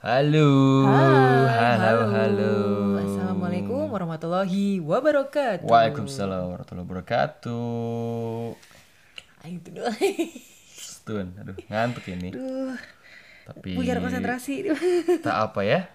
[0.00, 0.88] Halo.
[0.88, 2.54] Hai, halo, halo.
[3.04, 5.68] Assalamualaikum warahmatullahi wabarakatuh.
[5.68, 8.56] Waalaikumsalam warahmatullahi wabarakatuh.
[9.44, 9.92] Ah, itu doang.
[10.72, 12.32] Stun, aduh ngantuk ini.
[12.32, 12.80] Duh,
[13.44, 14.72] Tapi buyar konsentrasi.
[15.28, 15.92] tak apa ya.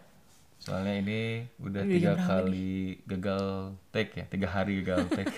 [0.62, 5.34] Soalnya ini udah Udah tiga kali gagal take ya, tiga hari gagal take.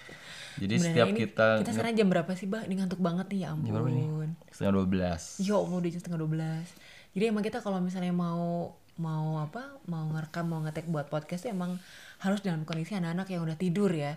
[0.60, 2.60] Jadi Sebenarnya setiap ini kita kita sekarang jam berapa sih, Bah?
[2.68, 4.04] Ini ngantuk banget nih, ya Jam berapa nih?
[4.04, 4.30] ampun.
[4.52, 5.22] setengah dua belas.
[5.40, 6.91] Ya Allah, udah jam setengah 12.
[7.12, 11.52] Jadi emang kita kalau misalnya mau mau apa mau ngerekam mau ngetek buat podcast tuh
[11.56, 11.80] emang
[12.20, 14.12] harus dalam kondisi anak-anak yang udah tidur ya.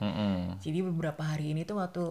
[0.60, 2.04] Jadi beberapa hari ini tuh waktu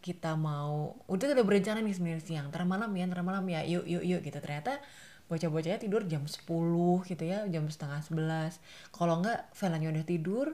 [0.00, 3.84] kita mau udah udah berencana nih sebenarnya siang ntar malam ya ntar malam ya yuk
[3.84, 4.36] yuk yuk gitu.
[4.40, 4.80] Ternyata
[5.30, 6.42] bocah-bocahnya tidur jam 10
[7.06, 8.58] gitu ya jam setengah 11
[8.90, 10.46] kalau enggak Velanya udah tidur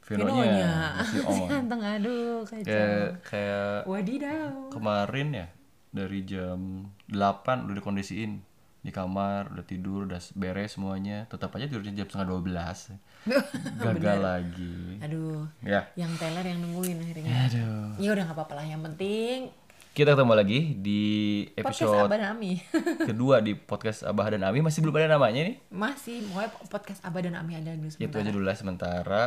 [0.00, 1.02] Vinonya
[1.52, 2.96] ganteng aduh Kayak kacau.
[3.26, 4.72] Kayak wadidaw.
[4.72, 5.46] kemarin ya
[5.92, 8.40] dari jam 8 udah dikondisiin
[8.86, 11.26] di kamar udah tidur udah beres semuanya.
[11.26, 12.94] Tetap aja tidurnya jam setengah 12
[13.82, 14.78] gagal lagi.
[15.02, 15.50] Aduh.
[15.66, 15.90] Ya.
[15.98, 17.50] Yang teller yang nungguin akhirnya.
[17.50, 17.98] Aduh.
[17.98, 19.50] Ya udah nggak apa-apa lah yang penting
[19.96, 21.02] kita ketemu lagi di
[21.56, 22.60] podcast episode Abah dan Ami.
[23.08, 24.60] kedua di podcast Abah dan Ami.
[24.60, 25.56] Masih belum ada namanya nih.
[25.72, 29.24] Masih pokoknya podcast Abah dan Ami aja dulu itu sebentar aja dulu lah sementara.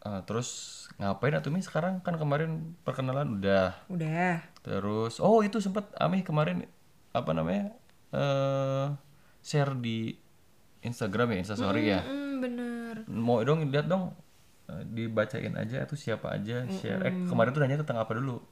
[0.00, 0.48] Eh, terus
[0.96, 1.60] ngapain atuh Mi?
[1.60, 3.76] Sekarang kan kemarin perkenalan udah.
[3.92, 4.40] Udah.
[4.64, 6.64] Terus oh itu sempet Ami kemarin
[7.12, 7.76] apa namanya
[8.16, 8.86] eh
[9.44, 10.16] share di
[10.82, 12.00] Instagram ya Instastory ya?
[12.02, 12.94] Hmm, bener.
[13.10, 14.14] Mau dong lihat dong.
[14.66, 17.02] Eh, dibacain aja itu siapa aja share.
[17.06, 18.42] Eh kemarin tuh nanya tentang apa dulu?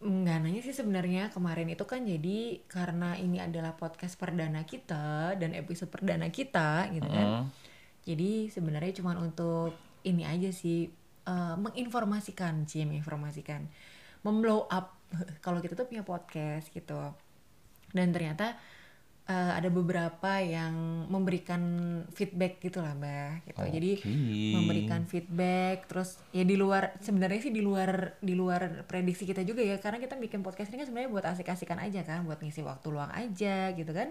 [0.00, 1.30] Nggak nanya sih sebenarnya.
[1.30, 7.06] Kemarin itu kan jadi karena ini adalah podcast perdana kita dan episode perdana kita gitu
[7.06, 7.50] kan.
[8.02, 10.88] Jadi sebenarnya cuma untuk ini aja sih
[11.28, 13.68] eh, menginformasikan, sih menginformasikan,
[14.24, 14.96] memblow up.
[15.44, 17.14] Kalau kita tuh punya podcast gitu.
[17.90, 18.54] Dan ternyata
[19.26, 20.74] eh, ada beberapa yang
[21.06, 21.62] memberikan
[22.10, 23.62] feedback gitu lah mbak gitu.
[23.62, 24.10] Jadi Oke.
[24.54, 29.62] memberikan feedback terus ya di luar sebenarnya sih di luar di luar prediksi kita juga
[29.62, 32.86] ya karena kita bikin podcast ini kan sebenarnya buat asik-asikan aja kan buat ngisi waktu
[32.90, 34.10] luang aja gitu kan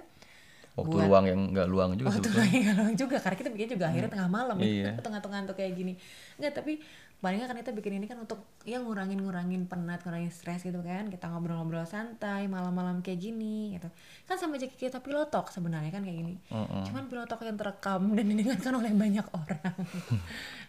[0.79, 3.85] waktu luang yang nggak luang juga waktu sebetulnya luang luang juga karena kita bikin juga
[3.91, 4.95] akhirnya tengah malam Iya.
[4.95, 5.93] ya tengah-tengah ngantuk kayak gini
[6.39, 6.73] enggak tapi
[7.19, 10.79] paling nggak kan kita bikin ini kan untuk ya ngurangin ngurangin penat ngurangin stres gitu
[10.79, 11.11] kan.
[11.11, 13.91] Kita ngobrol-ngobrol santai malam-malam kayak gini gitu.
[14.23, 16.35] Kan sama aja kita pilotok sebenarnya kan kayak gini.
[16.47, 16.87] Mm-mm.
[16.87, 19.75] cuman pilotok yang terekam dan didengarkan oleh banyak orang.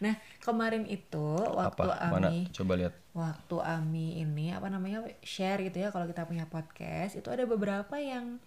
[0.01, 2.11] Nah kemarin itu waktu apa?
[2.11, 2.33] Mana?
[2.33, 2.95] Ami coba lihat.
[3.13, 7.99] waktu Ami ini apa namanya share gitu ya kalau kita punya podcast itu ada beberapa
[8.01, 8.41] yang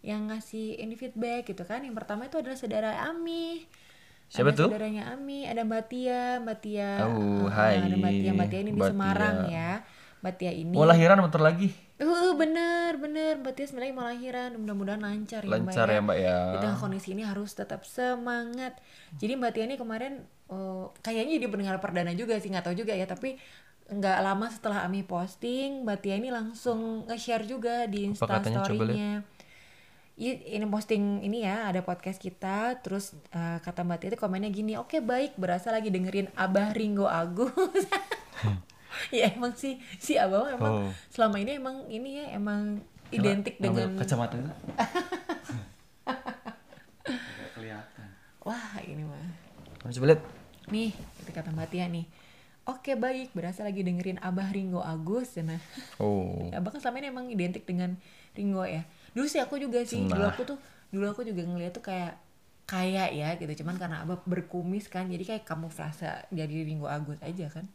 [0.00, 1.82] yang ngasih ini feedback gitu kan.
[1.84, 3.64] Yang pertama itu adalah saudara Ami
[4.30, 4.68] Siapa ada tuh?
[4.70, 7.74] saudaranya Ami ada Mbak Tia Mbak Tia Oh, eh, hai.
[7.82, 9.50] ada Mbak Tia Mbak Tia ini di Mbak Semarang Tia.
[9.50, 9.70] ya
[10.20, 11.70] Mbak Tia ini mau lahiran bentar lagi
[12.00, 16.16] Uh, bener bener Mbak Tia sebenarnya mau lahiran mudah-mudahan lancar ya lancar Mbak ya mbak
[16.16, 18.72] ya di tengah kondisi ini harus tetap semangat.
[19.18, 20.12] Jadi Mbak Tia ini kemarin
[20.48, 23.36] eh, kayaknya jadi pendengar perdana juga sih nggak tahu juga ya tapi
[23.84, 29.20] nggak lama setelah Ami posting Mbak Tia ini langsung nge-share juga di Apa katanya?
[30.20, 34.76] Iya, ini posting ini ya ada podcast kita terus eh, kata Mbak itu komennya gini
[34.76, 37.56] oke baik berasa lagi dengerin Abah Ringo Agus
[39.16, 40.90] ya emang sih si Abah emang Oh.
[41.08, 44.36] selama ini emang ini ya emang identik dengan kacamata
[47.56, 48.08] kelihatan
[48.44, 49.24] wah ini mah
[49.88, 50.22] coba lihat
[50.70, 52.06] Nih, itu kata Mbak Tia nih.
[52.62, 55.34] Oke baik, berasa lagi dengerin Abah Ringo Agus.
[55.42, 55.58] Nah,
[55.98, 57.98] oh Abah kan selama ini emang identik dengan
[58.38, 58.86] Ringo ya.
[59.10, 60.30] Dulu sih aku juga sih, dulu Nah.
[60.30, 62.14] aku tuh, dulu aku juga ngeliat tuh kayak
[62.64, 63.62] kayak ya gitu.
[63.62, 67.66] Cuman karena Abah berkumis kan, jadi kayak kamuflase jadi Ringo Agus aja kan.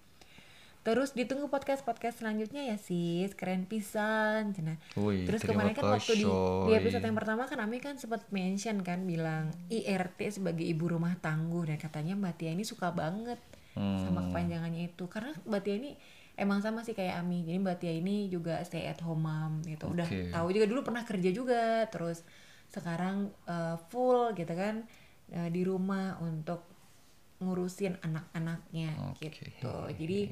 [0.81, 4.53] Terus ditunggu podcast-podcast selanjutnya ya sis, keren pisan.
[4.53, 4.77] Cina.
[4.93, 9.01] Terus kemarin kan waktu di, di episode yang pertama kan Ami kan sempat mention kan
[9.01, 13.41] bilang IRT sebagai ibu rumah tangguh dan katanya Mbak Tia ini suka banget
[13.73, 14.29] sama Hmm.
[14.29, 15.91] kepanjangannya itu karena Mbak Tia ini
[16.35, 19.87] emang sama sih kayak Ami jadi Mbak Tia ini juga stay at home mom gitu
[19.87, 20.31] udah Oke.
[20.31, 22.23] tahu juga dulu pernah kerja juga terus
[22.67, 24.83] sekarang eh, full gitu kan
[25.31, 26.67] eh, di rumah untuk
[27.37, 29.27] ngurusin anak-anaknya Oke.
[29.31, 30.31] gitu jadi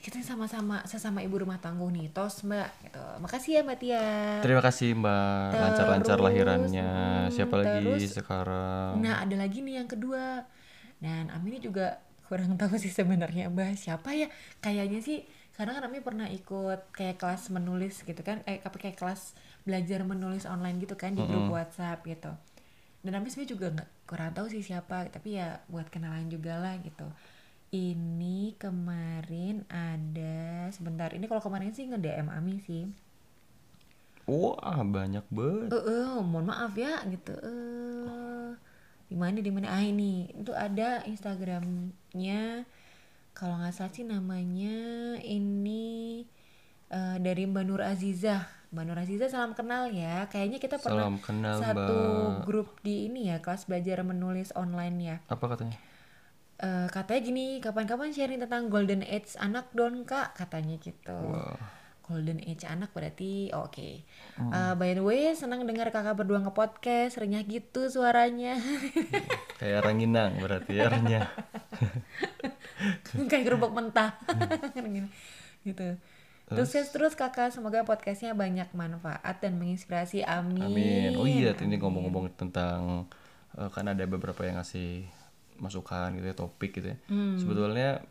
[0.00, 4.06] kita sama-sama sesama ibu rumah tangguh nih tos mbak gitu makasih ya mbak Tia
[4.40, 6.88] Terima kasih Mbak, lancar-lancar lahirannya.
[7.28, 8.96] Siapa lagi terus- sekarang?
[8.96, 10.48] Nah, ada lagi nih yang kedua.
[10.96, 14.32] Dan Ami ini juga kurang tahu sih sebenarnya Mbak siapa ya.
[14.58, 15.20] Kayaknya sih
[15.60, 18.40] karena kan Ami pernah ikut kayak kelas menulis gitu kan.
[18.48, 19.36] Eh apa kayak kelas
[19.68, 22.32] belajar menulis online gitu kan di grup WhatsApp gitu.
[23.04, 26.80] Dan Ami sebenarnya juga nggak kurang tahu sih siapa, tapi ya buat kenalan juga lah
[26.80, 27.04] gitu.
[27.76, 31.12] Ini kemarin ada sebentar.
[31.12, 32.88] Ini kalau kemarin sih nge-DM Ami sih.
[34.24, 35.76] Wah, banyak banget.
[35.76, 37.36] Eh, eh, mohon maaf ya gitu.
[37.36, 38.56] Eh,
[39.12, 42.64] di mana di mana ah ini itu ada Instagramnya
[43.40, 44.76] kalau nggak salah sih namanya
[45.24, 46.20] ini
[46.92, 51.16] eh, dari Mbak Nur Azizah Mbak Nur Azizah salam kenal ya kayaknya kita pernah Salam
[51.18, 52.44] kenal, satu Mbak.
[52.44, 55.80] grup di ini ya kelas belajar menulis online ya Apa katanya?
[56.60, 61.56] Eh, katanya gini kapan-kapan sharing tentang golden age anak dong kak katanya gitu Wah.
[62.10, 64.02] Golden age anak berarti oh, oke
[64.34, 64.50] Hmm.
[64.50, 68.56] Eh, by the way senang dengar kakak berdua nge-podcast renyah gitu suaranya
[69.60, 71.28] Kayak ranginang berarti ya renyah.
[73.28, 74.16] kayak kerupuk mentah
[75.68, 75.88] gitu
[76.48, 81.10] terus terus kakak semoga podcastnya banyak manfaat dan menginspirasi amin Amin.
[81.14, 83.06] Oh iya, ini ngomong-ngomong tentang
[83.54, 85.06] eh, kan ada beberapa yang ngasih
[85.60, 86.98] masukan gitu ya, topik gitu ya.
[87.06, 87.38] Hmm.
[87.38, 88.02] Sebetulnya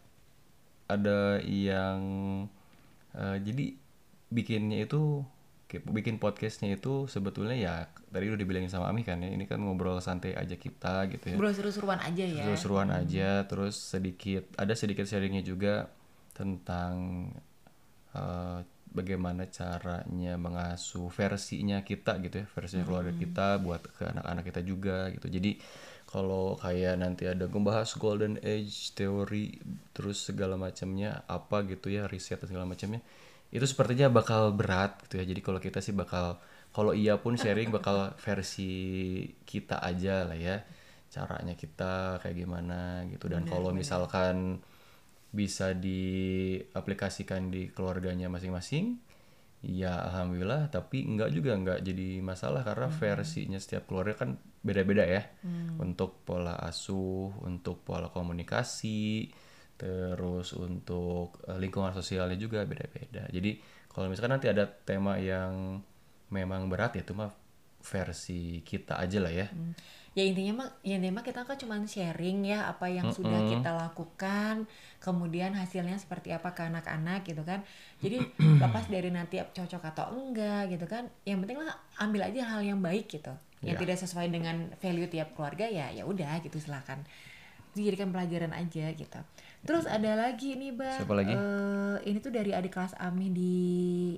[0.88, 2.00] ada yang
[3.12, 3.66] eh, jadi
[4.30, 5.26] bikinnya itu
[5.70, 7.76] bikin podcastnya itu sebetulnya ya
[8.10, 11.38] tadi udah dibilangin sama Ami kan ya ini kan ngobrol santai aja kita gitu ya.
[11.38, 12.42] Bro seru-seruan aja ya.
[12.42, 15.94] Seru-seruan aja terus sedikit ada sedikit sharingnya juga
[16.34, 17.30] tentang
[18.18, 24.62] eh, bagaimana caranya mengasuh versinya kita gitu ya versi keluarga kita buat ke anak-anak kita
[24.66, 25.30] juga gitu.
[25.30, 25.62] Jadi
[26.10, 29.62] kalau kayak nanti ada membahas golden age teori
[29.94, 33.06] terus segala macamnya apa gitu ya riset dan segala macamnya
[33.50, 35.26] itu sepertinya bakal berat gitu ya.
[35.26, 36.38] Jadi kalau kita sih bakal
[36.70, 40.62] kalau iya pun sharing bakal versi kita aja lah ya.
[41.10, 43.26] Caranya kita kayak gimana gitu.
[43.26, 44.62] Dan kalau misalkan
[45.30, 49.02] bisa diaplikasikan di keluarganya masing-masing
[49.66, 50.70] ya alhamdulillah.
[50.70, 55.26] Tapi enggak juga enggak jadi masalah karena versinya setiap keluarga kan beda-beda ya.
[55.82, 59.26] Untuk pola asuh untuk pola komunikasi
[59.80, 63.24] terus untuk eh, lingkungan sosialnya juga beda-beda.
[63.32, 65.80] Jadi kalau misalkan nanti ada tema yang
[66.30, 67.32] memang berat ya itu mah
[67.80, 69.48] versi kita aja lah ya.
[69.48, 69.72] Hmm.
[70.18, 73.72] ya intinya mah ya intinya mah kita kan cuma sharing ya apa yang sudah kita
[73.72, 74.68] lakukan
[75.00, 77.64] kemudian hasilnya seperti apa ke anak-anak gitu kan.
[78.04, 78.20] Jadi
[78.62, 81.72] lepas dari nanti cocok atau enggak gitu kan yang penting lah
[82.04, 83.32] ambil aja hal yang baik gitu.
[83.64, 83.82] Yang Ya.
[83.88, 87.00] tidak sesuai dengan value tiap keluarga ya ya udah gitu silakan.
[87.72, 89.20] Dijadikan pelajaran aja gitu
[89.62, 91.34] terus ada lagi nih bang Siapa lagi?
[91.34, 93.56] Eh, ini tuh dari adik kelas Ami di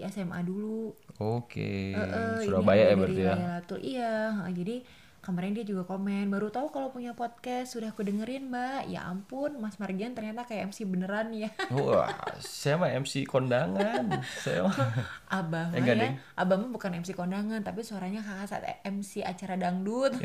[0.06, 3.80] SMA dulu oke Eh, eh, ini Surabaya ya berarti ya Laylatul.
[3.80, 4.14] Iya,
[4.50, 4.76] jadi
[5.22, 8.90] kemarin dia juga komen, baru tahu kalau punya podcast, sudah aku dengerin mbak.
[8.90, 11.54] Ya ampun, Mas Margian ternyata kayak MC beneran ya.
[11.78, 12.10] Wah,
[12.42, 14.18] saya mah MC kondangan.
[14.42, 14.74] saya mah
[15.38, 16.18] Abah Eh, ya.
[16.34, 20.18] Abah mah bukan MC kondangan, tapi suaranya kakak saat MC acara dangdut.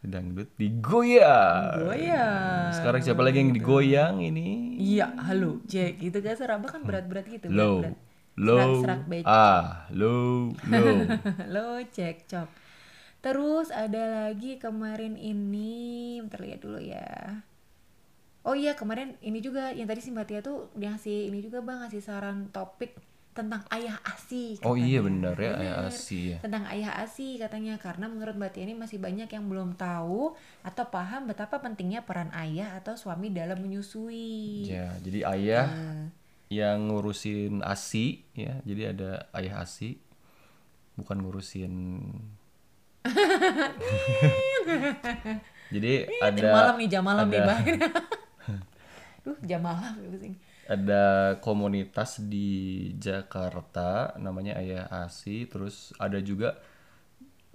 [0.00, 1.76] dangdut digoyang.
[1.92, 2.72] Goyang.
[2.72, 4.76] Sekarang siapa lagi yang digoyang ini?
[4.80, 7.46] Iya, halo, cek gitu kan suara Abah kan berat-berat gitu.
[7.52, 7.96] Low, berat-berat.
[8.40, 9.28] low, Serak-serak becek.
[9.28, 10.96] ah, low, low.
[11.54, 12.48] Lo cek cok.
[13.20, 17.44] Terus ada lagi kemarin ini, bentar lihat dulu ya.
[18.40, 22.48] Oh iya kemarin ini juga yang tadi Simbatia tuh ngasih ini juga bang ngasih saran
[22.48, 22.96] topik
[23.30, 24.58] tentang ayah asi.
[24.60, 25.06] Oh iya katanya.
[25.06, 25.62] benar ya, Bener.
[25.62, 26.38] ayah asi ya.
[26.42, 30.84] Tentang ayah asi katanya karena menurut Mbak Tia ini masih banyak yang belum tahu atau
[30.88, 34.66] paham betapa pentingnya peran ayah atau suami dalam menyusui.
[34.66, 36.04] Ya, jadi ayah Nah,
[36.50, 38.58] yang ngurusin asi ya.
[38.62, 40.02] Jadi ada ayah asi
[40.94, 41.72] bukan ngurusin
[45.70, 47.64] Jadi ada jam malam nih jam malam nih ada- bang.
[49.24, 50.34] Duh jam malam ya pusing.
[50.70, 56.62] Ada komunitas di Jakarta namanya Ayah Asi terus ada juga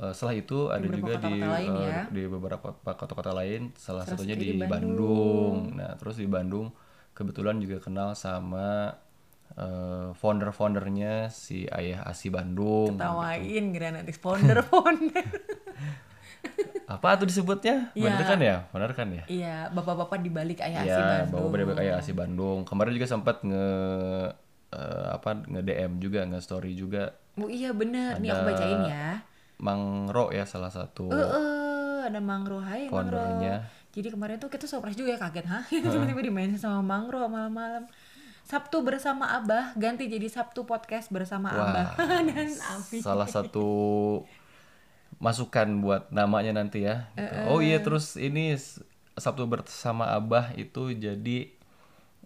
[0.03, 2.01] eh, setelah itu ada juga di kota-kota lain eh, ya.
[2.11, 5.79] di beberapa pa- kota-kota lain salah Salah satunya di, di Bandung.
[5.79, 6.75] nah terus di Bandung
[7.15, 8.91] kebetulan juga kenal sama
[9.55, 15.23] eh, founder-foundernya si Ayah Asi Bandung Tawain Granatis founder founder.
[16.85, 18.03] apa tuh disebutnya Iya.
[18.07, 21.31] bener kan ya bener kan ya Iya, bapak-bapak di balik ayah asi ya Bandung.
[21.31, 23.67] bawa beda kayak Asi Bandung kemarin juga sempat nge
[24.71, 29.19] eh, apa nge DM juga nge story juga Oh iya bener, nih aku bacain ya.
[29.57, 33.19] Mang Ro ya salah satu Eh, eh, ada Mangro, hai Mangro.
[33.91, 35.63] Jadi kemarin tuh kita surprise juga ya kaget, hah?
[35.65, 37.87] Tiba-tiba dimainin sama Mangro malam-malam.
[38.41, 41.87] Sabtu bersama Abah ganti jadi Sabtu podcast bersama Wah, Abah
[42.29, 43.01] dan Abi.
[43.01, 43.67] salah satu
[45.25, 47.09] masukan buat namanya nanti ya.
[47.17, 47.33] gitu.
[47.49, 48.53] Oh iya terus ini
[49.17, 51.49] Sabtu bersama Abah itu jadi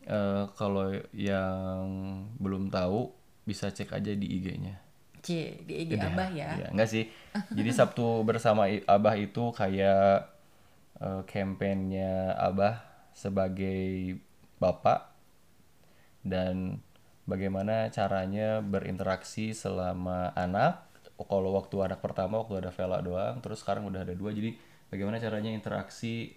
[0.03, 1.87] eh, kalau yang
[2.35, 3.15] belum tahu
[3.47, 4.75] bisa cek aja di IG-nya.
[5.23, 6.59] C di IG Abah ya.
[6.59, 7.07] Iya, enggak sih.
[7.55, 10.27] Jadi Sabtu bersama Abah itu kayak
[10.99, 12.83] eh, kampanyenya Abah
[13.15, 14.19] sebagai
[14.59, 15.07] bapak
[16.27, 16.83] dan
[17.23, 20.88] bagaimana caranya berinteraksi selama anak.
[21.27, 24.31] Kalau waktu anak pertama waktu ada Vela doang, terus sekarang udah ada dua.
[24.31, 24.55] Jadi
[24.87, 26.31] bagaimana caranya interaksi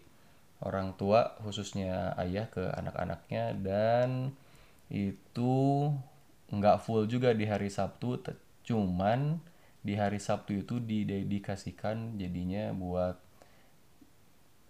[0.63, 3.55] orang tua khususnya ayah ke anak-anaknya?
[3.59, 4.35] Dan
[4.91, 5.89] itu
[6.53, 8.21] nggak full juga di hari Sabtu
[8.63, 9.41] cuman
[9.83, 13.19] di hari Sabtu itu didedikasikan jadinya buat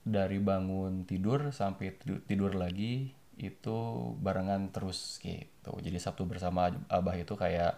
[0.03, 3.77] dari bangun tidur sampai tidur, tidur lagi itu
[4.19, 5.73] barengan terus gitu.
[5.79, 7.77] Jadi Sabtu bersama abah itu kayak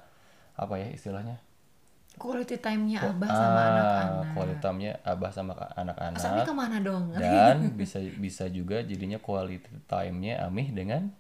[0.55, 1.43] apa ya istilahnya
[2.15, 4.27] quality time-nya abah sama anak-anak.
[4.33, 6.17] quality time-nya abah sama ka- anak-anak.
[6.17, 7.05] Asalnya ke mana dong?
[7.21, 11.11] Dan bisa bisa juga jadinya quality time-nya Amih dengan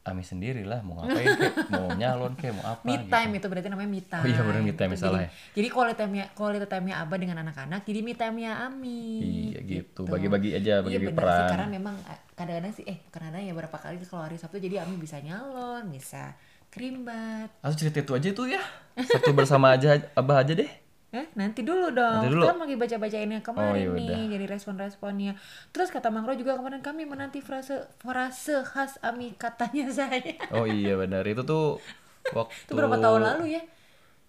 [0.00, 0.80] Amih sendiri lah.
[0.80, 1.68] Mau ngapain kek?
[1.68, 2.50] Mau nyalon kek?
[2.50, 3.12] Mau apa me gitu.
[3.12, 5.02] time itu berarti namanya me time Oh iya, bener, me time, Gitu.
[5.02, 5.30] salah jadi, ya.
[5.52, 10.02] jadi quality time-nya quality time-nya abah dengan anak-anak jadi me time-nya Ami iya gitu.
[10.04, 11.28] Bagi-bagi aja Iya bagi-bagi benar sih.
[11.36, 11.50] peran.
[11.52, 14.96] Karena memang eh, kadang-kadang sih eh kadang-kadang ya berapa kali kalau hari Sabtu jadi Ami
[14.96, 16.32] bisa nyalon bisa
[16.70, 18.62] krimbat atau cerita itu aja tuh ya
[18.96, 20.70] Sabtu bersama aja abah aja deh
[21.10, 22.22] Eh, nanti dulu dong.
[22.22, 22.46] Nanti dulu.
[22.46, 25.34] Kan lagi baca-bacain yang kemarin Oh, nih, jadi respon-responnya.
[25.74, 30.22] Terus kata Mangro juga kemarin kami menanti frase frase khas Ami katanya saya.
[30.54, 31.82] oh iya benar itu tuh
[32.30, 33.62] waktu Itu berapa tahun lalu ya?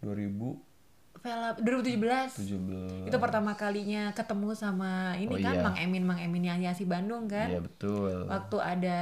[0.02, 0.58] 2017
[1.22, 3.06] Vela 2017.
[3.06, 5.62] Itu pertama kalinya ketemu sama ini Oh, kan iya.
[5.62, 7.46] Mang Emin Mang Emin yang Yasi Bandung kan.
[7.46, 8.98] iya betul Waktu ada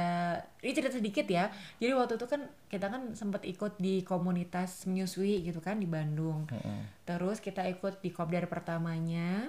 [0.60, 1.48] ini cerita sedikit ya.
[1.76, 6.44] Jadi waktu itu kan kita kan sempat ikut di komunitas menyusui gitu kan di Bandung.
[7.02, 9.48] Terus kita ikut di kopdar pertamanya.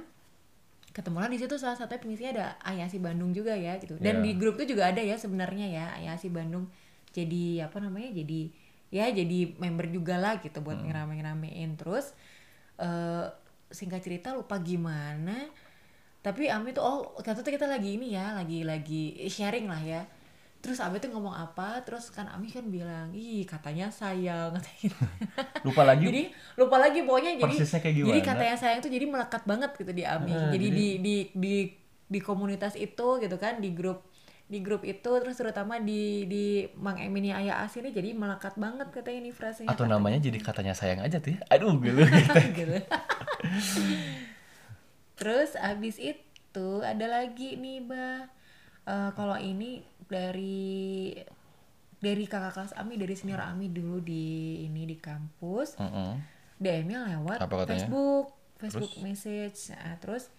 [0.92, 3.96] Ketemulah di situ salah satunya pengisinya ada Ayasi Bandung juga ya gitu.
[3.96, 4.24] Dan Iya.
[4.24, 6.72] di grup itu juga ada ya sebenarnya ya Ayasi Bandung
[7.12, 8.12] jadi apa namanya?
[8.12, 8.52] Jadi
[8.88, 12.12] ya jadi member juga lah gitu buat ngerame-ngeramein terus
[12.82, 13.28] eh
[13.72, 15.48] singkat cerita lupa gimana
[16.22, 20.02] tapi Ami tuh oh waktu itu kita lagi ini ya lagi lagi sharing lah ya
[20.62, 24.98] terus Ami tuh ngomong apa terus kan Ami kan bilang ih katanya sayang katanya gitu.
[25.66, 26.24] lupa lagi jadi
[26.60, 28.30] lupa lagi pokoknya jadi kayak jadi gimana?
[28.30, 31.56] katanya sayang tuh jadi melekat banget gitu di Ami jadi, di di di
[32.12, 34.11] di komunitas itu gitu kan di grup
[34.52, 38.60] di grup itu terus terutama di di Mang Emin yang Ayah Asi ini jadi melekat
[38.60, 41.40] banget katanya ini frasenya atau namanya jadi katanya sayang aja tuh ya.
[41.48, 42.04] Aduh gitu
[42.60, 42.78] gitu.
[45.16, 48.28] Terus abis itu ada lagi nih bah
[48.82, 51.14] Eh, kalau ini dari
[52.02, 55.78] dari kakak kelas Ami dari senior Ami dulu di ini di kampus.
[55.78, 56.18] Mm-mm.
[56.62, 57.86] DM-nya lewat Apa katanya?
[57.86, 58.26] Facebook.
[58.58, 59.74] Facebook message.
[59.74, 60.34] Nah, terus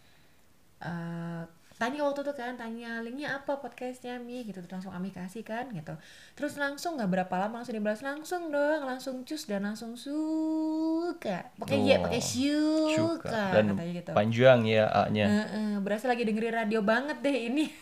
[0.82, 1.42] eh,
[1.82, 4.22] tanya waktu itu kan tanya linknya apa podcastnya?
[4.22, 5.98] Mi gitu terus langsung Ami kasih kan gitu.
[6.38, 11.50] Terus langsung nggak berapa lama langsung dibalas langsung dong langsung cus dan langsung suka.
[11.58, 13.42] Pakai ya Oh, pakai suka.
[13.58, 14.10] Dan katanya gitu.
[14.14, 15.26] panjang ya A-nya.
[15.26, 17.66] Heeh, berasa lagi dengerin radio banget deh ini.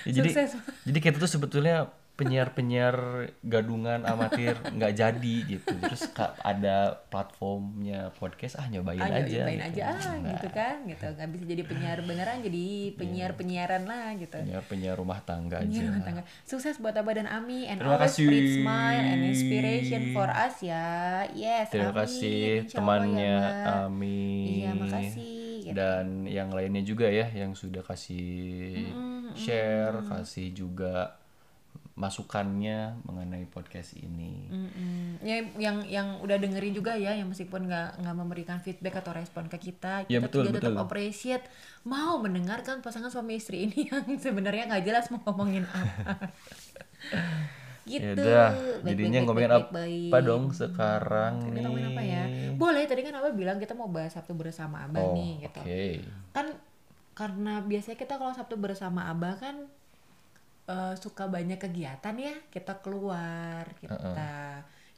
[0.00, 0.56] Ya, jadi Sukses.
[0.88, 2.96] jadi kita tuh sebetulnya penyiar-penyiar
[3.40, 6.04] gadungan amatir nggak jadi gitu terus
[6.44, 9.68] ada platformnya podcast ah nyobain ayo aja cobain gitu.
[9.72, 14.36] aja ah, gitu kan gitu nggak bisa jadi penyiar beneran jadi penyiar penyiaran lah gitu
[14.36, 16.22] penyiar penyiar rumah tangga Penyiar aja rumah tangga.
[16.44, 18.26] Sukses buat Abah dan Ami and Terima always kasih.
[18.28, 20.88] spread smile and inspiration for us ya.
[21.32, 22.00] Yes, terima amin.
[22.04, 23.84] kasih Allah temannya ya.
[23.86, 24.20] Ami
[24.60, 25.38] Iya, makasih.
[25.62, 25.72] gitu.
[25.72, 28.90] dan yang lainnya juga ya yang sudah kasih
[29.32, 31.19] share kasih juga
[32.00, 35.20] masukannya mengenai podcast ini Mm-mm.
[35.20, 39.46] Ya, yang yang udah dengerin juga ya, yang meskipun nggak nggak memberikan feedback atau respon
[39.46, 40.84] ke kita, Ya, kita betul, juga tetap betul.
[40.88, 41.44] appreciate
[41.82, 46.32] mau mendengarkan pasangan suami istri ini yang sebenarnya nggak jelas mau ngomongin apa.
[47.82, 48.04] gitu.
[48.06, 48.48] ya udah
[48.80, 50.24] Baik, jadinya baik, ngomongin baik, apa baik, baik.
[50.24, 52.22] dong sekarang Kita nih ngomongin apa ya?
[52.54, 55.60] Boleh, tadi kan Abah bilang kita mau bahas Sabtu bersama Abah oh nih gitu.
[55.60, 55.84] oke
[56.30, 56.46] Kan
[57.12, 59.56] karena biasanya kita kalau Sabtu bersama Abah kan
[60.70, 62.34] eh, suka banyak kegiatan ya.
[62.48, 64.30] Kita keluar, kita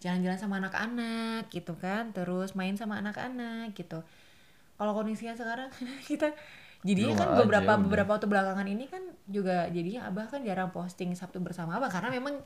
[0.02, 4.02] jalan-jalan sama anak-anak gitu kan, terus main sama anak-anak gitu.
[4.76, 5.70] Kalau kondisinya sekarang
[6.10, 6.34] kita
[6.82, 10.42] jadinya Di kan rumah aja beberapa beberapa waktu belakangan ini kan juga jadinya Abah kan
[10.42, 12.42] jarang posting Sabtu bersama Abah karena memang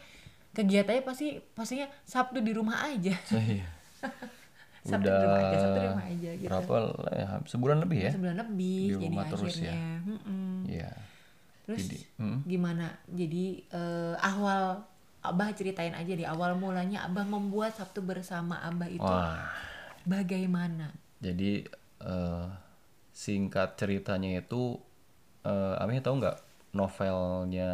[0.53, 3.17] kegiatannya pasti pastinya Sabtu di rumah aja.
[3.33, 3.69] Iya.
[4.87, 6.47] Sabtu di rumah aja, Sabtu di rumah aja gitu.
[6.47, 9.75] berapa lah ya, sebulan lebih ya Sebulan lebih Di jadi terus ya.
[9.75, 9.75] akhirnya.
[10.07, 10.55] Mm-mm.
[10.71, 10.91] Iya
[11.67, 12.39] Terus Jadi, mm.
[12.47, 12.87] gimana?
[13.11, 14.87] Jadi eh, awal
[15.27, 19.51] Abah ceritain aja di awal mulanya Abah membuat Sabtu bersama Abah itu wah
[20.07, 20.95] bagaimana?
[21.19, 21.67] jadi
[22.07, 22.47] eh,
[23.11, 24.79] singkat ceritanya itu
[25.43, 26.39] eh Ami tahu nggak
[26.79, 27.71] novelnya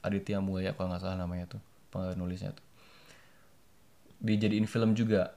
[0.00, 1.60] Aditya Mulya kalau nggak salah namanya tuh
[1.92, 2.64] penulisnya tuh
[4.24, 5.36] dijadiin film juga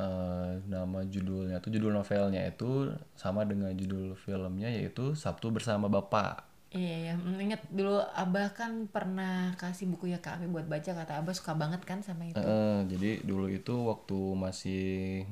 [0.00, 2.88] Eh, nama judulnya tuh judul novelnya itu
[3.20, 8.86] sama dengan judul filmnya yaitu Sabtu bersama Bapak Iya ya, Mm, ingat dulu Abah kan
[8.86, 12.38] pernah kasih buku ya ke Ami buat baca kata Abah suka banget kan sama itu.
[12.38, 14.82] Eh, jadi dulu itu waktu masih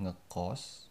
[0.02, 0.90] ngekos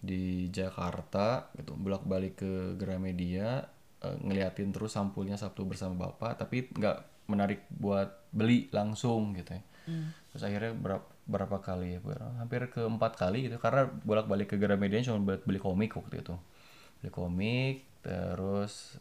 [0.00, 3.68] di Jakarta gitu bolak-balik ke Gramedia
[4.00, 9.62] eh, ngeliatin terus sampulnya Sabtu bersama Bapak tapi nggak menarik buat beli langsung gitu ya.
[10.32, 12.00] Terus akhirnya berapa berapa kali ya
[12.40, 16.32] hampir ke empat kali gitu karena bolak-balik ke Gramedia cuma buat beli komik waktu itu.
[17.04, 18.96] Beli komik terus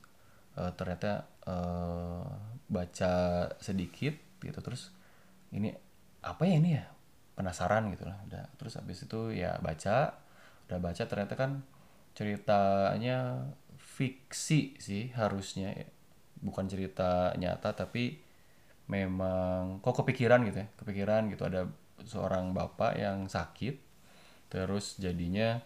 [0.57, 2.27] eh, ternyata eh,
[2.67, 3.13] baca
[3.61, 4.91] sedikit gitu terus
[5.55, 5.71] ini
[6.25, 6.85] apa ya ini ya
[7.37, 10.17] penasaran gitu lah udah terus habis itu ya baca
[10.67, 11.63] udah baca ternyata kan
[12.17, 13.47] ceritanya
[13.77, 15.87] fiksi sih harusnya ya.
[16.41, 18.19] bukan cerita nyata tapi
[18.89, 21.69] memang kok kepikiran gitu ya kepikiran gitu ada
[22.03, 23.77] seorang bapak yang sakit
[24.49, 25.61] terus jadinya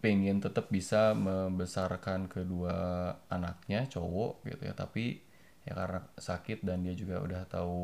[0.00, 2.76] pengen tetap bisa membesarkan kedua
[3.28, 5.20] anaknya cowok gitu ya tapi
[5.68, 7.80] ya karena sakit dan dia juga udah tahu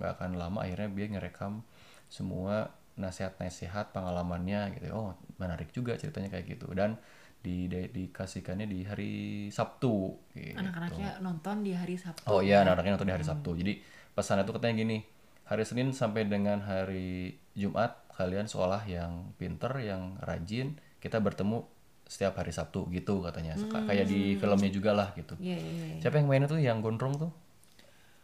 [0.00, 1.60] nggak akan lama akhirnya dia ngerekam
[2.08, 4.94] semua nasihat-nasihat pengalamannya gitu ya.
[4.96, 6.96] oh menarik juga ceritanya kayak gitu dan
[7.38, 9.12] di, di- dikasihkannya di hari
[9.54, 10.58] Sabtu gitu.
[10.58, 12.26] Anak-anaknya nonton di hari Sabtu.
[12.26, 13.50] Oh iya, anak-anaknya nonton di hari Sabtu.
[13.54, 13.72] Jadi
[14.12, 14.98] pesannya tuh katanya gini,
[15.46, 21.62] hari Senin sampai dengan hari Jumat kalian seolah yang pinter, yang rajin, kita bertemu
[22.08, 23.54] setiap hari Sabtu gitu katanya.
[23.54, 25.34] Suka- Kayak di filmnya juga lah gitu.
[25.38, 26.00] Iya, iya, iya.
[26.00, 27.30] Siapa yang mainnya tuh yang gondrong tuh?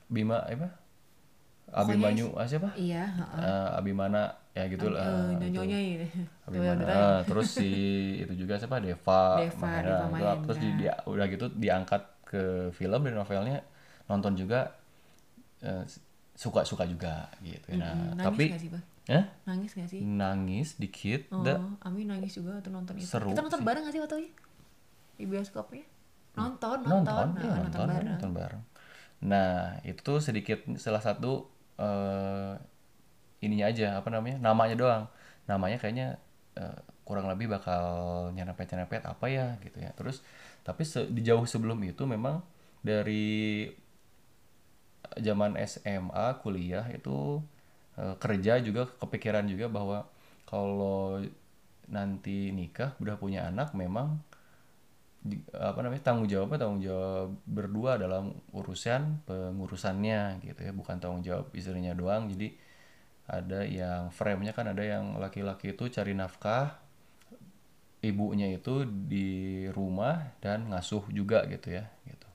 [0.09, 0.69] Bima apa?
[1.75, 2.71] Abimanyu, ah, siapa?
[2.77, 3.09] Iya.
[3.35, 5.35] Eh, Abimana ya gitu lah.
[5.43, 6.07] Nyonya gitu.
[6.49, 6.83] Abimana.
[6.87, 7.69] Ah, terus si
[8.21, 10.13] itu juga siapa Deva, Deva, Mahendra, Deva gitu.
[10.13, 10.43] Mahendra.
[10.45, 12.43] terus di, dia udah gitu diangkat ke
[12.77, 13.59] film dan novelnya
[14.11, 14.77] nonton juga
[15.65, 15.85] eh,
[16.35, 18.69] suka-suka juga gitu nah Hmm, tapi sih?
[19.09, 20.05] Eh Nangis gak sih?
[20.21, 23.09] nangis dikit Oh, da- Ami nangis juga waktu nonton itu.
[23.11, 23.67] Seru Kita nonton sih.
[23.69, 24.31] bareng gak sih waktu itu?
[25.19, 25.85] Di bioskopnya?
[26.35, 28.11] Nonton, nonton nonton, iya, Nah, nonton, bareng.
[28.11, 28.63] nonton bareng
[29.25, 31.49] nah itu sedikit salah satu
[31.81, 32.53] eh,
[33.45, 35.05] ininya aja apa namanya namanya doang
[35.51, 36.07] namanya kayaknya
[36.61, 37.85] eh, kurang lebih bakal
[38.37, 40.25] nyerempet apa ya gitu ya terus
[40.67, 42.41] tapi se- di jauh sebelum itu memang
[42.85, 43.69] dari
[45.21, 47.39] zaman SMA kuliah itu
[48.01, 49.99] eh, kerja juga kepikiran juga bahwa
[50.49, 51.23] kalau
[51.89, 54.21] nanti nikah udah punya anak memang
[55.57, 60.73] apa namanya tanggung jawabnya tanggung jawab berdua dalam urusan pengurusannya gitu ya.
[60.77, 62.29] Bukan tanggung jawab istrinya doang.
[62.29, 62.53] Jadi
[63.25, 66.77] ada yang frame-nya kan ada yang laki-laki itu cari nafkah
[68.05, 72.29] ibunya itu di rumah dan ngasuh juga gitu ya gitu.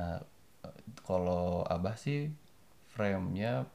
[0.00, 0.24] Nah
[0.64, 2.32] eh, kalau abah sih
[2.96, 3.68] frame-nya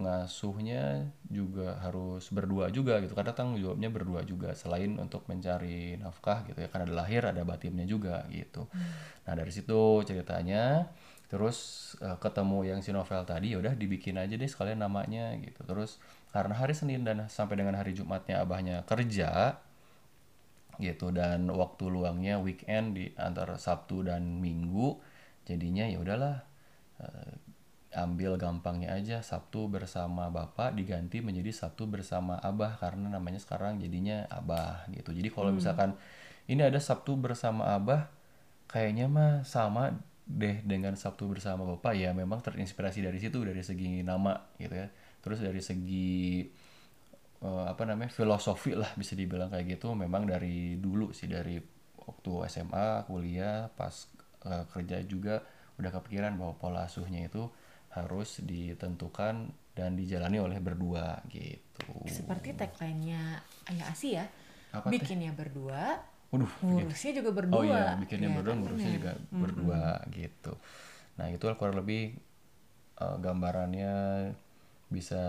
[0.00, 6.42] ngasuhnya juga harus berdua juga gitu karena tanggung jawabnya berdua juga selain untuk mencari nafkah
[6.48, 8.66] gitu ya karena ada lahir ada batinnya juga gitu.
[9.28, 10.88] Nah dari situ ceritanya
[11.30, 11.58] terus
[12.02, 15.62] eh, ketemu yang si novel tadi ya udah dibikin aja deh sekalian namanya gitu.
[15.62, 16.02] Terus
[16.34, 19.60] karena hari Senin dan sampai dengan hari Jumatnya abahnya kerja
[20.80, 24.96] gitu dan waktu luangnya weekend di antara Sabtu dan Minggu
[25.44, 26.36] jadinya ya udahlah
[27.04, 27.32] eh,
[27.90, 34.30] ambil gampangnya aja Sabtu bersama Bapak diganti menjadi Sabtu bersama Abah karena namanya sekarang jadinya
[34.30, 35.10] Abah gitu.
[35.10, 35.98] Jadi kalau misalkan
[36.46, 38.06] ini ada Sabtu bersama Abah
[38.70, 39.98] kayaknya mah sama
[40.30, 44.86] deh dengan Sabtu bersama Bapak ya memang terinspirasi dari situ dari segi nama gitu ya.
[45.18, 46.46] Terus dari segi
[47.42, 49.98] eh, apa namanya filosofi lah bisa dibilang kayak gitu.
[49.98, 51.58] Memang dari dulu sih dari
[51.98, 54.06] waktu SMA kuliah pas
[54.46, 55.42] eh, kerja juga
[55.82, 57.50] udah kepikiran bahwa pola asuhnya itu
[57.90, 64.26] harus ditentukan dan dijalani oleh berdua gitu Seperti tagline-nya Ayah Asi ya.
[64.70, 65.02] Apa teh?
[65.02, 65.98] Bikinnya berdua,
[66.30, 67.58] Waduh, ngurusnya juga berdua.
[67.58, 68.98] Oh iya, bikinnya Ya, berdua, kan ngurusnya bener.
[69.02, 69.82] juga berdua
[70.14, 70.52] gitu.
[71.18, 72.02] Nah itu kurang lebih
[73.02, 73.94] eh, gambarannya
[74.90, 75.22] bisa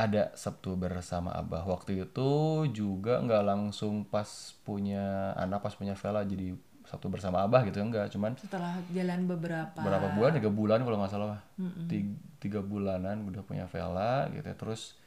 [0.00, 1.62] ada Sabtu bersama Abah.
[1.68, 2.30] Waktu itu
[2.72, 6.56] juga nggak langsung pas punya anak, pas punya Vela jadi
[6.90, 10.34] Sabtu bersama Abah gitu enggak, cuman Setelah jalan beberapa berapa bulan?
[10.34, 11.38] Tiga bulan kalau nggak salah.
[11.86, 12.10] Tiga,
[12.42, 14.56] tiga bulanan udah punya Vela gitu ya.
[14.58, 14.98] terus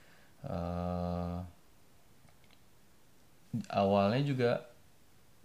[0.47, 1.37] eh,
[3.75, 4.51] awalnya juga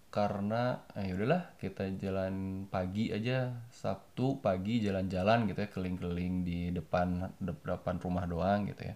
[0.08, 6.58] karena eh, ya udahlah kita jalan pagi aja Sabtu pagi jalan-jalan gitu ya keliling-keliling di
[6.70, 8.94] depan depan rumah doang gitu ya.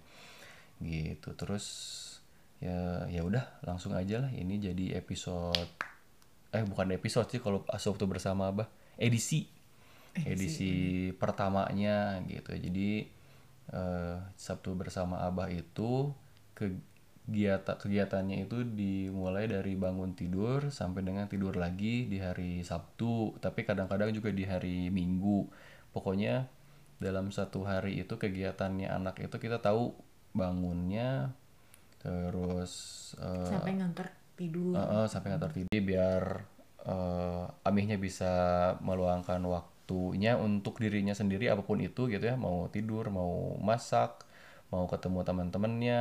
[0.79, 1.29] Gitu.
[1.35, 1.67] Terus
[2.63, 4.31] ya ya udah langsung aja lah.
[4.31, 5.92] Ini jadi episode
[6.53, 8.69] eh bukan episode sih kalau Sabtu bersama Abah.
[9.01, 9.49] Edisi.
[10.13, 12.53] Edisi pertamanya gitu.
[12.53, 13.09] Jadi
[13.73, 16.13] eh, Sabtu bersama Abah itu
[16.53, 23.41] kegiatan kegiatannya itu dimulai dari bangun tidur sampai dengan tidur lagi di hari Sabtu.
[23.41, 25.49] Tapi kadang-kadang juga di hari Minggu.
[25.97, 26.45] Pokoknya
[27.01, 29.91] dalam satu hari itu kegiatannya anak itu kita tahu
[30.37, 31.35] bangunnya
[31.99, 32.73] terus
[33.19, 34.75] eh, sampai ngantor tidur.
[34.75, 36.23] Eh, eh, sampai ngantor tidur biar
[36.83, 38.33] eh, Amihnya bisa
[38.83, 42.35] meluangkan waktunya untuk dirinya sendiri apa pun itu gitu ya.
[42.35, 44.27] Mau tidur mau masak
[44.75, 46.01] mau ketemu teman-temannya.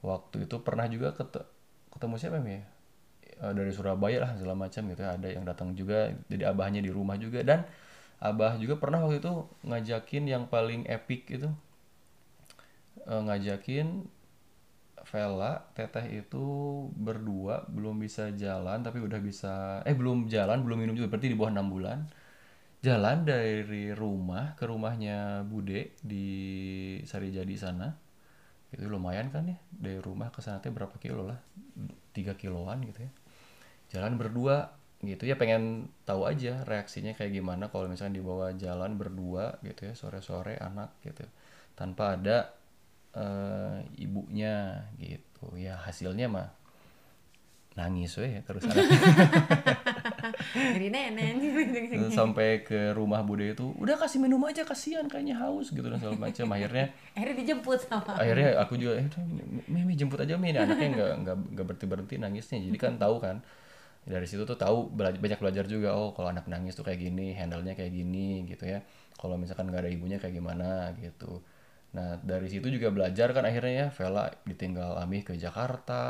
[0.00, 1.48] Waktu itu pernah juga kete-
[1.92, 2.64] ketemu siapa ya
[3.36, 5.16] dari Surabaya lah segala macam gitu ya.
[5.20, 7.44] Ada yang datang juga jadi abahnya di rumah juga.
[7.44, 7.68] Dan
[8.16, 9.32] abah juga pernah waktu itu
[9.68, 11.52] ngajakin yang paling epic itu
[13.04, 14.08] eh, ngajakin
[15.06, 16.44] Vela, Teteh itu
[16.92, 21.36] berdua belum bisa jalan tapi udah bisa eh belum jalan belum minum juga berarti di
[21.38, 21.98] bawah enam bulan.
[22.82, 26.26] Jalan dari rumah ke rumahnya Bude di
[27.06, 27.88] Sarijadi sana.
[28.74, 31.38] Itu lumayan kan ya dari rumah ke sana berapa kilo lah
[32.10, 33.10] tiga kiloan gitu ya.
[33.98, 39.60] Jalan berdua gitu ya pengen tahu aja reaksinya kayak gimana kalau misalnya dibawa jalan berdua
[39.62, 41.22] gitu ya sore-sore anak gitu.
[41.78, 42.55] Tanpa ada
[43.16, 45.56] eh, ibunya gitu.
[45.56, 46.48] Ya hasilnya mah
[47.76, 48.64] nangis weh terus
[50.56, 51.36] dari nenek
[52.08, 56.16] sampai ke rumah bude itu udah kasih minum aja kasihan kayaknya haus gitu dan segala
[56.16, 56.56] macam.
[56.56, 59.04] Akhirnya akhirnya dijemput sama akhirnya aku juga eh
[59.68, 62.58] Mimi jemput aja Mimi anaknya nggak nggak nggak berhenti berhenti nangisnya.
[62.64, 63.44] Jadi kan tahu kan
[64.08, 67.36] dari situ tuh tahu bela- banyak belajar juga oh kalau anak nangis tuh kayak gini
[67.36, 68.80] handle-nya kayak gini gitu ya.
[69.20, 71.44] Kalau misalkan nggak ada ibunya kayak gimana gitu
[71.96, 76.04] nah dari situ juga belajar kan akhirnya ya Vela ditinggal Amih ke Jakarta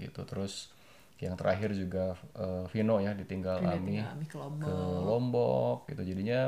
[0.00, 0.24] gitu.
[0.24, 0.72] Terus
[1.20, 4.64] yang terakhir juga eh, Vino ya ditinggal Amih Kami ke Lombok.
[4.64, 6.02] ke Lombok gitu.
[6.08, 6.40] Jadinya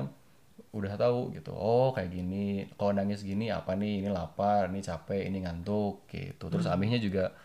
[0.70, 4.00] udah tahu gitu oh kayak gini kalau nangis gini apa nih?
[4.00, 6.48] Ini lapar ini capek ini ngantuk gitu.
[6.48, 7.36] Terus Amihnya juga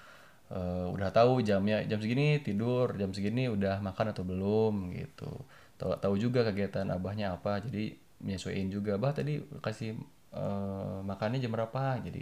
[0.56, 5.32] eh, udah tahu jamnya jam segini tidur jam segini udah makan atau belum gitu.
[5.76, 8.96] Tahu tahu juga kegiatan abahnya apa jadi menyesuaikan juga.
[8.96, 10.00] Bah tadi kasih
[10.36, 11.84] eh, makannya jam berapa?
[12.06, 12.22] Jadi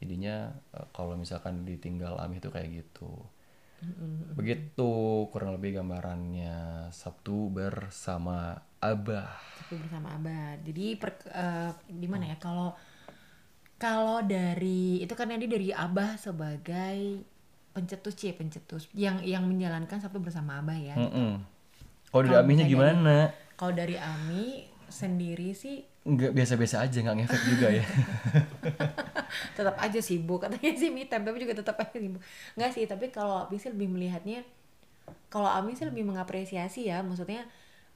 [0.00, 0.34] jadinya
[0.76, 3.10] eh, kalau misalkan ditinggal Amih itu kayak gitu.
[4.38, 4.90] Begitu
[5.32, 9.34] kurang lebih gambarannya Sabtu bersama Abah.
[9.58, 10.54] Tapi bersama abah.
[10.62, 12.70] Jadi per, eh, gimana ya kalau
[13.78, 17.22] kalau dari itu kan tadi dari abah sebagai
[17.74, 18.82] pencetus ya pencetus.
[18.94, 21.30] Yang yang menjalankan Sabtu bersama abah ya Mm-mm.
[22.10, 23.16] Kalau dari Amihnya gimana?
[23.58, 27.84] kalau dari Ami sendiri sih Nggak biasa-biasa aja, nggak ngefek juga ya.
[29.56, 32.22] tetap aja sibuk katanya sih me time tapi juga tetap aja sibuk
[32.56, 34.40] nggak sih tapi kalau Ami sih lebih melihatnya
[35.32, 37.44] kalau Ami sih lebih mengapresiasi ya maksudnya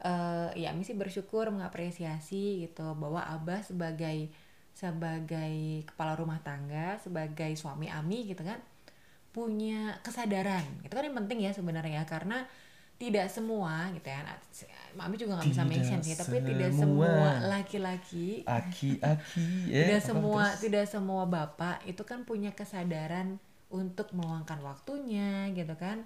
[0.03, 4.33] eh ya Ami sih bersyukur mengapresiasi gitu bahwa Abah sebagai
[4.72, 8.59] sebagai kepala rumah tangga sebagai suami Ami gitu kan
[9.33, 12.44] punya kesadaran itu kan yang penting ya sebenarnya karena
[12.96, 14.22] tidak semua gitu ya
[14.92, 17.40] Mami juga nggak bisa mention sih tapi tidak semua.
[17.42, 19.85] laki-laki Aki-aki ya.
[19.88, 20.61] tidak semua terus?
[20.62, 23.40] tidak semua bapak itu kan punya kesadaran
[23.72, 26.05] untuk meluangkan waktunya gitu kan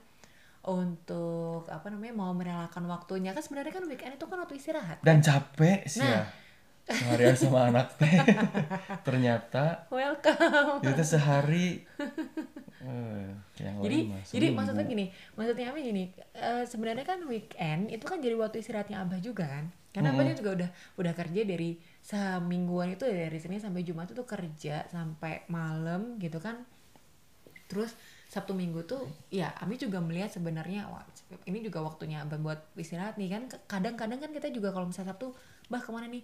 [0.63, 5.19] untuk apa namanya mau merelakan waktunya kan sebenarnya kan weekend itu kan waktu istirahat Dan
[5.21, 6.23] capek sih Nah.
[6.23, 6.25] ya.
[6.87, 8.15] Seharian sama anak teh.
[9.03, 11.83] Ternyata welcome itu sehari
[12.87, 14.57] eh, yang jadi lain mah jadi seminggu.
[14.57, 16.05] maksudnya gini maksudnya apa gini?
[16.33, 19.65] Eh, sebenarnya kan weekend itu kan jadi waktu istirahatnya abah juga kan?
[19.91, 20.71] Karena abahnya juga udah
[21.01, 26.63] udah kerja dari semingguan itu dari Senin sampai Jumat itu kerja sampai malam gitu kan.
[27.67, 27.97] Terus
[28.31, 31.03] Sabtu Minggu tuh ya Ami juga melihat sebenarnya wah
[31.49, 33.43] ini juga waktunya abah buat istirahat nih kan.
[33.67, 35.33] Kadang-kadang kan kita juga kalau misalnya Sabtu
[35.73, 36.23] bah ke mana nih?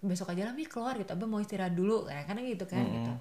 [0.00, 1.12] Besok aja lah Mi keluar gitu.
[1.12, 3.12] Abah mau istirahat dulu kadang kadang gitu kan gitu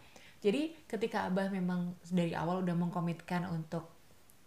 [0.44, 3.88] jadi ketika abah memang dari awal udah mengkomitkan untuk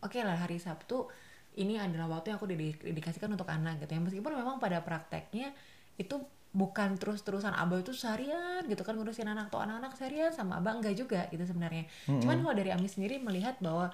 [0.05, 1.09] oke lah hari Sabtu
[1.57, 4.01] ini adalah waktu yang aku dedi- dedikasikan untuk anak gitu ya.
[4.05, 5.57] Meskipun memang pada prakteknya
[5.97, 6.21] itu
[6.53, 11.01] bukan terus-terusan abah itu seharian gitu kan ngurusin anak atau anak-anak seharian sama abah enggak
[11.01, 11.89] juga gitu sebenarnya.
[12.21, 13.89] Cuman kalau dari Ami sendiri melihat bahwa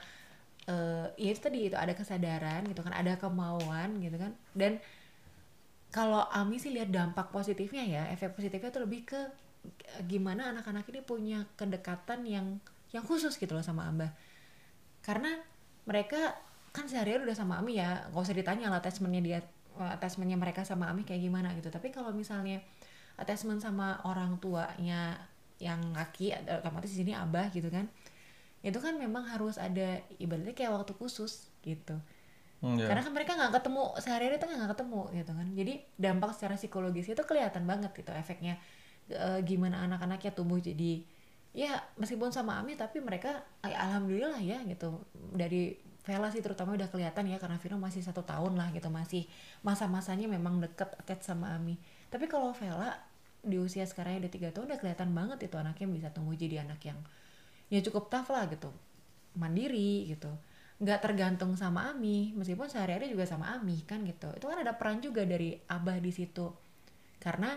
[0.67, 4.35] eh ya itu tadi itu ada kesadaran gitu kan ada kemauan gitu kan.
[4.59, 4.83] Dan
[5.95, 9.21] kalau Ami sih lihat dampak positifnya ya efek positifnya tuh lebih ke
[10.07, 12.47] gimana anak-anak ini punya kedekatan yang
[12.93, 14.11] yang khusus gitu loh sama Abah.
[15.03, 15.39] Karena
[15.87, 16.37] mereka
[16.73, 19.39] kan seharian udah sama Ami ya nggak usah ditanya lah attachmentnya dia
[19.77, 21.69] attachmentnya mereka sama Ami kayak gimana gitu.
[21.69, 22.61] Tapi kalau misalnya
[23.17, 25.21] attachment sama orang tuanya
[25.63, 27.87] yang laki otomatis di sini Abah gitu kan
[28.63, 31.99] itu kan memang harus ada ibaratnya kayak waktu khusus gitu.
[32.63, 32.87] Hmm, ya.
[32.87, 35.47] karena kan mereka nggak ketemu sehari-hari itu nggak ketemu gitu kan.
[35.51, 38.55] Jadi dampak secara psikologis itu kelihatan banget gitu efeknya
[39.11, 41.03] E, gimana anak-anaknya tumbuh jadi
[41.53, 45.03] ya meskipun sama Ami tapi mereka ay, alhamdulillah ya gitu.
[45.35, 49.31] Dari Vela sih terutama udah kelihatan ya karena Vino masih satu tahun lah gitu masih
[49.63, 51.79] masa-masanya memang deket attach sama Ami.
[52.11, 52.99] Tapi kalau Vela
[53.43, 56.83] di usia sekarang udah tiga tahun udah kelihatan banget itu anaknya bisa tumbuh jadi anak
[56.83, 56.99] yang
[57.71, 58.75] ya cukup tough lah gitu.
[59.39, 60.31] Mandiri gitu.
[60.83, 64.27] Nggak tergantung sama Ami meskipun sehari-hari juga sama Ami kan gitu.
[64.35, 66.51] Itu kan ada peran juga dari abah di situ.
[67.23, 67.55] Karena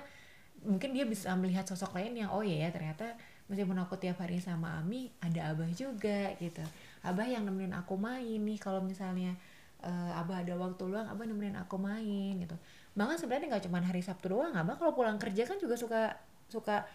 [0.66, 3.14] mungkin dia bisa melihat sosok lain yang oh iya ya ternyata
[3.46, 6.66] meskipun aku tiap hari sama Ami ada abah juga gitu.
[7.06, 9.38] Abah yang nemenin aku main nih kalau misalnya
[9.86, 12.58] eh, abah ada waktu luang abah nemenin aku main gitu.
[12.98, 16.18] Bahkan sebenarnya nggak cuma hari Sabtu doang abah kalau pulang kerja kan juga suka
[16.50, 16.90] suka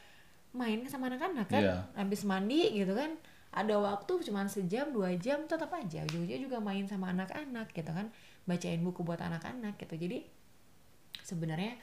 [0.50, 1.62] main sama anak-anak kan.
[1.62, 1.76] Iya.
[1.94, 3.14] habis mandi gitu kan
[3.50, 6.06] ada waktu cuma sejam dua jam tetap aja.
[6.06, 8.10] Ujung-ujungnya juga main sama anak-anak gitu kan.
[8.46, 9.94] Bacain buku buat anak-anak gitu.
[9.98, 10.18] Jadi
[11.26, 11.78] sebenarnya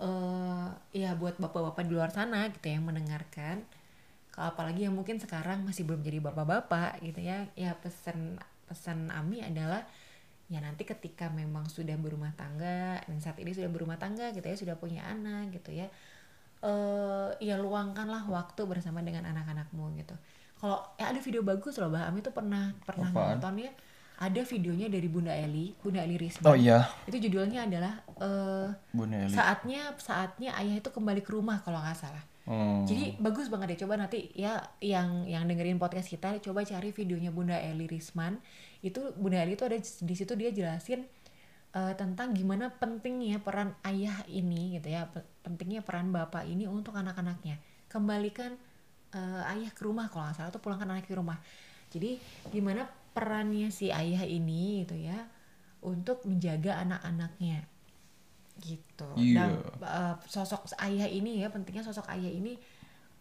[0.00, 3.64] eh ya buat bapak-bapak di luar sana gitu yang mendengarkan.
[4.32, 7.48] Kalau apalagi yang mungkin sekarang masih belum jadi bapak-bapak gitu ya.
[7.58, 9.84] Ya pesan pesan Ami adalah
[10.48, 14.56] ya nanti ketika memang sudah berumah tangga dan saat ini sudah berumah tangga gitu ya
[14.56, 15.88] sudah punya anak gitu ya
[16.62, 20.14] eh ya luangkanlah waktu bersama dengan anak-anakmu gitu.
[20.60, 23.40] Kalau eh, ada video bagus loh Bah Ami tuh pernah pernah Apaan?
[23.40, 23.72] nonton ya
[24.22, 26.46] ada videonya dari Bunda Eli Bunda Eli Risma.
[26.46, 29.34] Oh iya, itu judulnya adalah eh Bu Nelly.
[29.34, 32.22] saatnya saatnya ayah itu kembali ke rumah kalau nggak salah.
[32.42, 32.82] Hmm.
[32.90, 37.30] jadi bagus banget ya coba nanti ya yang yang dengerin podcast kita coba cari videonya
[37.30, 38.38] Bunda Eli Risman.
[38.82, 41.06] Itu Bunda Eli itu ada di situ dia jelasin
[41.70, 46.98] eh, tentang gimana pentingnya peran ayah ini gitu ya pe- pentingnya peran bapak ini untuk
[46.98, 47.62] anak-anaknya.
[47.86, 48.58] Kembalikan
[49.14, 51.38] eh, ayah ke rumah kalau nggak salah atau pulangkan anak ke rumah.
[51.94, 52.18] Jadi
[52.50, 55.28] gimana perannya si ayah ini gitu ya
[55.84, 57.64] untuk menjaga anak-anaknya
[58.60, 59.34] gitu Iya.
[59.36, 59.50] dan
[59.82, 62.60] uh, sosok ayah ini ya pentingnya sosok ayah ini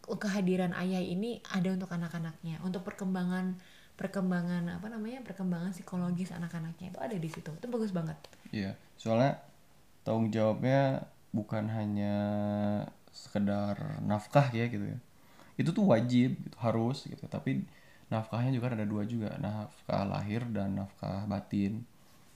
[0.06, 3.56] kehadiran ayah ini ada untuk anak-anaknya untuk perkembangan
[3.96, 8.18] perkembangan apa namanya perkembangan psikologis anak-anaknya itu ada di situ itu bagus banget
[8.52, 9.40] Iya, soalnya
[10.04, 12.16] tanggung jawabnya bukan hanya
[13.16, 15.00] sekedar nafkah ya gitu ya.
[15.56, 17.24] Itu tuh wajib, gitu, harus gitu.
[17.32, 17.64] Tapi
[18.12, 21.88] nafkahnya juga ada dua juga, nafkah lahir dan nafkah batin.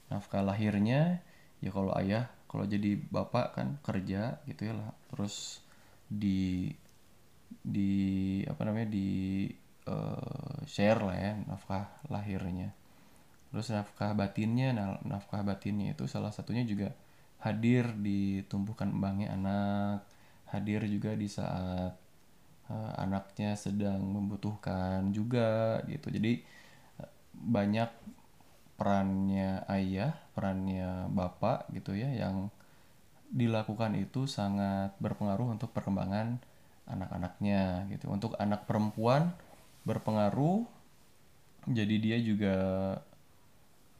[0.07, 1.19] Nafkah lahirnya
[1.59, 5.59] ya kalau ayah, kalau jadi bapak kan kerja gitu ya lah, terus
[6.07, 6.71] di
[7.61, 7.91] di
[8.47, 9.09] apa namanya di
[9.85, 12.71] eh, share lah ya nafkah lahirnya.
[13.51, 16.91] Terus nafkah batinnya, nah, nafkah batinnya itu salah satunya juga
[17.39, 20.07] hadir di tumbuh kembangnya anak,
[20.49, 22.04] hadir juga di saat
[22.71, 26.07] eh, anaknya sedang membutuhkan juga gitu.
[26.15, 26.31] Jadi
[27.01, 27.89] eh, banyak
[28.79, 32.51] perannya ayah, perannya bapak gitu ya yang
[33.33, 36.39] dilakukan itu sangat berpengaruh untuk perkembangan
[36.89, 38.11] anak-anaknya gitu.
[38.11, 39.33] Untuk anak perempuan
[39.87, 40.65] berpengaruh
[41.65, 42.55] jadi dia juga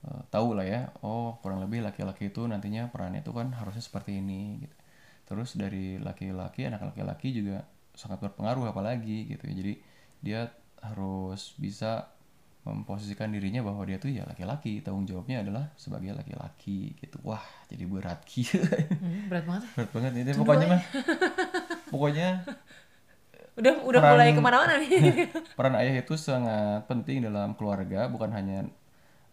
[0.06, 4.22] eh, tahu lah ya oh kurang lebih laki-laki itu nantinya perannya itu kan harusnya seperti
[4.22, 4.76] ini gitu
[5.26, 9.54] terus dari laki-laki anak laki-laki juga sangat berpengaruh apalagi gitu ya.
[9.56, 9.74] Jadi
[10.22, 10.40] dia
[10.84, 12.12] harus bisa
[12.66, 14.82] memposisikan dirinya bahwa dia tuh ya laki-laki.
[14.86, 17.18] Tanggung jawabnya adalah sebagai laki-laki gitu.
[17.26, 18.58] Wah jadi berat gitu
[19.02, 19.64] Hmm, berat banget.
[19.76, 20.82] Berat banget ini pokoknya mah
[21.90, 22.28] pokoknya
[23.60, 24.90] udah udah Peran- mulai ke mana-mana nih.
[25.58, 28.10] peran ayah itu sangat penting dalam keluarga.
[28.12, 28.68] Bukan hanya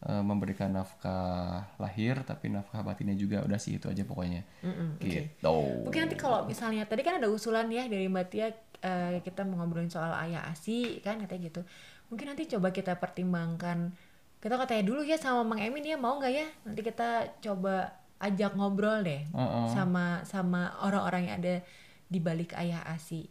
[0.02, 5.06] memberikan nafkah lahir tapi nafkah batinnya juga udah sih itu aja pokoknya Mm-mm, oke.
[5.06, 8.50] gitu Mungkin nanti kalau misalnya tadi kan ada usulan ya dari Mbak Tia
[8.82, 11.62] eh, kita mau ngobrolin soal ayah asi kan katanya gitu.
[12.10, 13.94] Mungkin nanti coba kita pertimbangkan
[14.42, 18.58] kita katanya dulu ya sama Mang Emin ya mau nggak ya nanti kita coba ajak
[18.58, 19.66] ngobrol deh Heeh.
[19.70, 21.54] sama sama orang-orang yang ada
[22.10, 23.30] di balik ayah asi.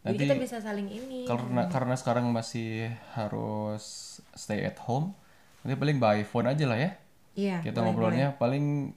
[0.00, 1.28] Jadi Nanti kita bisa saling ini.
[1.28, 3.84] karena karena sekarang masih harus
[4.32, 5.12] stay at home
[5.60, 6.90] nanti paling by phone aja lah ya
[7.34, 7.62] Iya.
[7.62, 8.90] kita boleh, ngobrolnya paling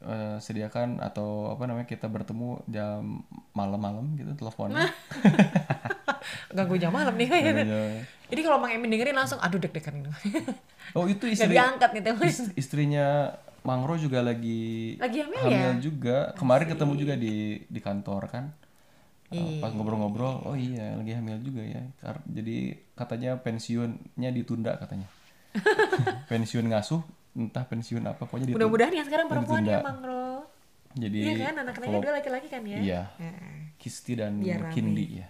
[0.00, 4.94] eh, sediakan atau apa namanya kita bertemu jam malam-malam gitu teleponnya boleh.
[6.54, 7.28] Ganggu jam malam nih.
[7.30, 8.02] Iya.
[8.26, 10.02] Jadi kalau Mang Emin dengerin langsung aduh deg-degan
[10.96, 12.26] oh itu Gak istri diangkat nih telepon.
[12.26, 13.30] ist- istrinya
[13.62, 15.70] Mangro juga lagi Lagi hamil ya?
[15.78, 18.46] juga kemarin ketemu juga di di kantor kan
[19.28, 19.64] Uh, Iya.
[19.64, 21.80] pas ngobrol-ngobrol oh iya lagi hamil juga ya
[22.28, 22.56] jadi
[22.92, 25.08] katanya pensiunnya ditunda katanya
[26.30, 27.00] pensiun ngasuh
[27.34, 29.80] entah pensiun apa pokoknya Mudah-mudahan yang sekarang perempuan ditunda.
[29.82, 30.44] Mang Ro.
[30.92, 32.78] jadi Iya kan anak-anaknya dua laki-laki kan ya?
[32.78, 33.00] iya.
[33.74, 34.68] Kisti dan Biar.
[34.70, 35.28] Kindi ya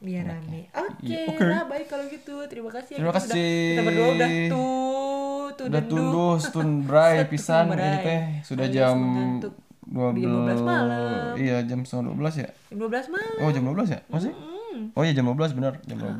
[0.00, 0.64] biar rame.
[0.72, 1.44] Oke, Iya, oke.
[1.44, 2.40] lah baik kalau gitu.
[2.48, 2.98] Terima kasih ya.
[2.98, 3.68] Terima Kita sudah- kasih.
[3.68, 9.52] kita berdua udah tuh, tuh udah tunduh stun bray pisan ini teh sudah jam mengantuk.
[9.84, 11.32] 12 Jam 12 malam.
[11.36, 13.36] iya jam setengah 12 ya Jam 12 malam.
[13.38, 14.00] Oh jam 12 ya?
[14.06, 14.32] Masih?
[14.32, 14.80] Mm.
[14.94, 16.16] Oh iya jam 12 benar, jam 12.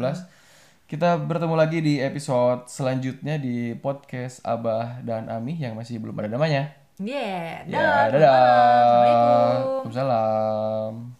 [0.90, 6.35] Kita bertemu lagi di episode selanjutnya di podcast Abah dan Ami yang masih belum ada
[6.35, 6.74] namanya.
[6.98, 8.35] Yeah, Ya, dah, dadah.
[8.35, 9.87] Assalamualaikum.
[9.87, 11.19] Waalaikumsalam.